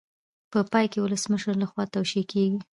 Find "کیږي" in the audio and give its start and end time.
2.31-2.59